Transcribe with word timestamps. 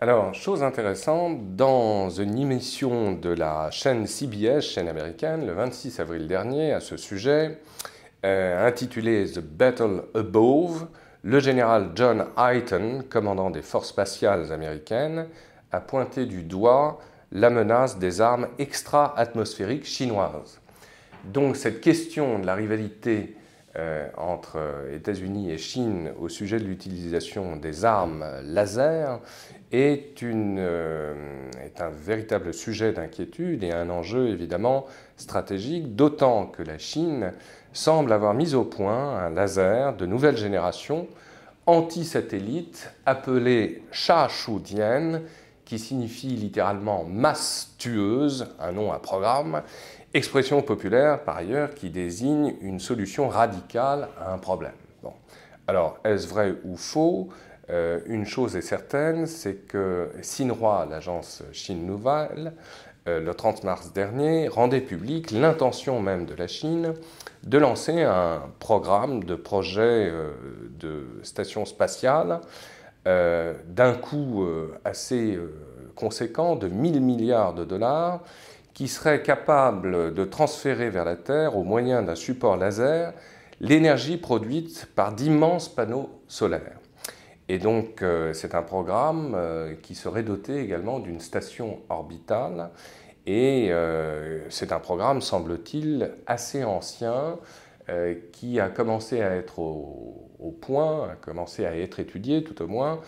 Alors, 0.00 0.32
chose 0.32 0.62
intéressante, 0.62 1.56
dans 1.56 2.08
une 2.08 2.38
émission 2.38 3.14
de 3.14 3.30
la 3.30 3.68
chaîne 3.72 4.06
CBS, 4.06 4.60
chaîne 4.60 4.86
américaine, 4.86 5.44
le 5.44 5.52
26 5.52 5.98
avril 5.98 6.28
dernier, 6.28 6.72
à 6.72 6.78
ce 6.78 6.96
sujet, 6.96 7.58
euh, 8.24 8.64
intitulé 8.64 9.24
The 9.28 9.40
Battle 9.40 10.04
Above, 10.14 10.86
le 11.24 11.40
général 11.40 11.90
John 11.96 12.26
Hyten, 12.38 13.02
commandant 13.10 13.50
des 13.50 13.62
forces 13.62 13.88
spatiales 13.88 14.52
américaines, 14.52 15.26
a 15.72 15.80
pointé 15.80 16.26
du 16.26 16.44
doigt 16.44 17.00
la 17.32 17.50
menace 17.50 17.98
des 17.98 18.20
armes 18.20 18.46
extra-atmosphériques 18.60 19.84
chinoises. 19.84 20.60
Donc 21.24 21.56
cette 21.56 21.80
question 21.80 22.38
de 22.38 22.46
la 22.46 22.54
rivalité 22.54 23.34
euh, 23.76 24.08
entre 24.16 24.58
États-Unis 24.92 25.50
et 25.50 25.58
Chine 25.58 26.12
au 26.20 26.28
sujet 26.28 26.60
de 26.60 26.64
l'utilisation 26.64 27.56
des 27.56 27.84
armes 27.84 28.24
laser 28.44 29.20
est, 29.72 30.22
euh, 30.22 31.50
est 31.64 31.80
un 31.80 31.90
véritable 31.90 32.54
sujet 32.54 32.92
d'inquiétude 32.92 33.62
et 33.64 33.72
un 33.72 33.90
enjeu 33.90 34.28
évidemment 34.28 34.86
stratégique, 35.16 35.94
d'autant 35.94 36.46
que 36.46 36.62
la 36.62 36.78
Chine 36.78 37.32
semble 37.72 38.12
avoir 38.12 38.34
mis 38.34 38.54
au 38.54 38.64
point 38.64 39.18
un 39.18 39.30
laser 39.30 39.94
de 39.96 40.06
nouvelle 40.06 40.36
génération 40.36 41.06
anti-satellite 41.66 42.90
appelé 43.04 43.82
Sha 43.92 44.28
Shu 44.28 44.58
Dian, 44.60 45.20
qui 45.66 45.78
signifie 45.78 46.28
littéralement 46.28 47.04
masse 47.04 47.74
tueuse, 47.76 48.46
un 48.58 48.72
nom 48.72 48.90
à 48.90 48.98
programme, 48.98 49.62
expression 50.14 50.62
populaire 50.62 51.22
par 51.24 51.36
ailleurs 51.36 51.74
qui 51.74 51.90
désigne 51.90 52.54
une 52.62 52.80
solution 52.80 53.28
radicale 53.28 54.08
à 54.18 54.32
un 54.32 54.38
problème. 54.38 54.72
Alors, 55.66 55.98
est-ce 56.02 56.26
vrai 56.26 56.54
ou 56.64 56.78
faux? 56.78 57.28
Euh, 57.70 58.00
une 58.06 58.24
chose 58.24 58.56
est 58.56 58.62
certaine, 58.62 59.26
c'est 59.26 59.66
que 59.66 60.10
Xinhua, 60.20 60.86
l'agence 60.88 61.42
Chine 61.52 61.86
Nouvelle, 61.86 62.52
euh, 63.06 63.20
le 63.20 63.34
30 63.34 63.64
mars 63.64 63.92
dernier, 63.92 64.48
rendait 64.48 64.80
public 64.80 65.30
l'intention 65.30 66.00
même 66.00 66.24
de 66.24 66.34
la 66.34 66.46
Chine 66.46 66.94
de 67.44 67.58
lancer 67.58 68.02
un 68.02 68.42
programme 68.58 69.22
de 69.24 69.34
projet 69.34 70.08
euh, 70.10 70.32
de 70.78 71.06
station 71.22 71.64
spatiale 71.64 72.40
d'un 73.06 73.94
coût 73.94 74.46
assez 74.84 75.38
conséquent 75.94 76.56
de 76.56 76.68
1000 76.68 77.00
milliards 77.00 77.54
de 77.54 77.64
dollars 77.64 78.20
qui 78.74 78.86
serait 78.86 79.22
capable 79.22 80.12
de 80.12 80.24
transférer 80.24 80.90
vers 80.90 81.06
la 81.06 81.16
Terre, 81.16 81.56
au 81.56 81.62
moyen 81.62 82.02
d'un 82.02 82.14
support 82.14 82.58
laser, 82.58 83.14
l'énergie 83.60 84.18
produite 84.18 84.86
par 84.94 85.12
d'immenses 85.12 85.70
panneaux 85.70 86.10
solaires. 86.26 86.78
Et 87.48 87.58
donc, 87.58 88.02
euh, 88.02 88.34
c'est 88.34 88.54
un 88.54 88.62
programme 88.62 89.32
euh, 89.34 89.74
qui 89.82 89.94
serait 89.94 90.22
doté 90.22 90.60
également 90.60 90.98
d'une 91.00 91.20
station 91.20 91.78
orbitale. 91.88 92.70
Et 93.26 93.68
euh, 93.70 94.40
c'est 94.50 94.70
un 94.70 94.78
programme, 94.78 95.22
semble-t-il, 95.22 96.12
assez 96.26 96.64
ancien, 96.64 97.38
qui 98.32 98.60
a 98.60 98.68
commencé 98.68 99.22
à 99.22 99.34
être 99.34 99.60
au, 99.60 100.54
point, 100.60 101.08
a 101.08 101.14
commencé 101.14 101.64
à 101.64 101.74
être 101.74 102.00
étudié 102.00 102.44
tout 102.44 102.60
au 102.60 102.66
moins, 102.66 103.00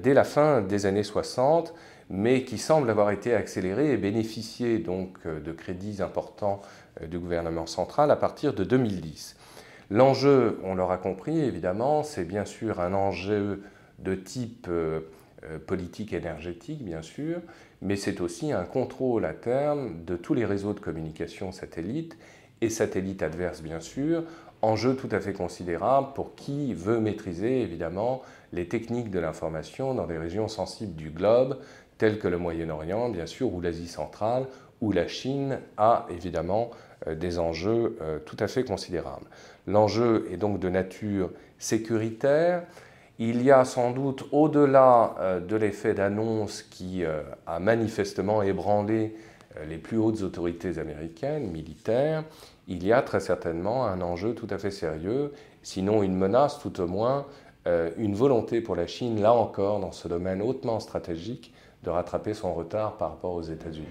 dès 0.00 0.14
la 0.14 0.24
fin 0.24 0.62
des 0.62 0.86
années 0.86 1.02
60, 1.02 1.74
mais 2.08 2.44
qui 2.44 2.56
semble 2.56 2.88
avoir 2.88 3.10
été 3.10 3.34
accéléré 3.34 3.92
et 3.92 3.98
bénéficier 3.98 4.78
donc 4.78 5.18
de 5.26 5.52
crédits 5.52 6.00
importants 6.00 6.62
du 7.06 7.18
gouvernement 7.18 7.66
central 7.66 8.10
à 8.10 8.16
partir 8.16 8.54
de 8.54 8.64
2010. 8.64 9.36
L'enjeu, 9.90 10.58
on 10.64 10.74
l'aura 10.74 10.96
compris 10.96 11.40
évidemment, 11.40 12.02
c'est 12.02 12.24
bien 12.24 12.44
sûr 12.44 12.80
un 12.80 12.94
enjeu 12.94 13.62
de 13.98 14.14
type 14.14 14.66
euh, 14.68 15.00
euh, 15.44 15.58
politique 15.58 16.12
énergétique, 16.12 16.82
bien 16.82 17.02
sûr, 17.02 17.40
mais 17.82 17.96
c'est 17.96 18.20
aussi 18.20 18.52
un 18.52 18.64
contrôle 18.64 19.24
à 19.24 19.34
terme 19.34 20.04
de 20.04 20.16
tous 20.16 20.34
les 20.34 20.44
réseaux 20.44 20.72
de 20.72 20.80
communication 20.80 21.52
satellites 21.52 22.16
et 22.60 22.70
satellites 22.70 23.22
adverses, 23.22 23.60
bien 23.60 23.80
sûr, 23.80 24.24
enjeu 24.62 24.96
tout 24.96 25.08
à 25.12 25.20
fait 25.20 25.34
considérable 25.34 26.08
pour 26.14 26.34
qui 26.34 26.72
veut 26.72 26.98
maîtriser 26.98 27.60
évidemment 27.60 28.22
les 28.52 28.66
techniques 28.66 29.10
de 29.10 29.18
l'information 29.18 29.94
dans 29.94 30.06
des 30.06 30.16
régions 30.16 30.48
sensibles 30.48 30.94
du 30.94 31.10
globe, 31.10 31.58
telles 31.98 32.18
que 32.18 32.28
le 32.28 32.38
Moyen-Orient, 32.38 33.10
bien 33.10 33.26
sûr, 33.26 33.52
ou 33.52 33.60
l'Asie 33.60 33.88
centrale, 33.88 34.46
où 34.80 34.92
la 34.92 35.06
Chine 35.06 35.60
a 35.76 36.06
évidemment 36.10 36.70
des 37.06 37.38
enjeux 37.38 37.96
tout 38.24 38.36
à 38.38 38.46
fait 38.46 38.64
considérables. 38.64 39.26
L'enjeu 39.66 40.28
est 40.32 40.36
donc 40.36 40.58
de 40.58 40.68
nature 40.68 41.30
sécuritaire, 41.58 42.62
il 43.18 43.42
y 43.42 43.52
a 43.52 43.64
sans 43.64 43.92
doute, 43.92 44.24
au-delà 44.32 45.14
euh, 45.20 45.40
de 45.40 45.54
l'effet 45.54 45.94
d'annonce 45.94 46.62
qui 46.62 47.04
euh, 47.04 47.22
a 47.46 47.60
manifestement 47.60 48.42
ébranlé 48.42 49.14
euh, 49.56 49.64
les 49.66 49.78
plus 49.78 49.98
hautes 49.98 50.22
autorités 50.22 50.78
américaines, 50.78 51.50
militaires, 51.50 52.24
il 52.66 52.84
y 52.84 52.92
a 52.92 53.02
très 53.02 53.20
certainement 53.20 53.86
un 53.86 54.00
enjeu 54.00 54.34
tout 54.34 54.48
à 54.50 54.58
fait 54.58 54.72
sérieux, 54.72 55.32
sinon 55.62 56.02
une 56.02 56.16
menace 56.16 56.58
tout 56.58 56.80
au 56.80 56.86
moins, 56.86 57.26
une 57.96 58.14
volonté 58.14 58.60
pour 58.60 58.76
la 58.76 58.86
Chine, 58.86 59.22
là 59.22 59.32
encore, 59.32 59.80
dans 59.80 59.92
ce 59.92 60.06
domaine 60.06 60.42
hautement 60.42 60.80
stratégique, 60.80 61.54
de 61.82 61.90
rattraper 61.90 62.34
son 62.34 62.52
retard 62.52 62.96
par 62.98 63.10
rapport 63.10 63.32
aux 63.32 63.42
États-Unis. 63.42 63.86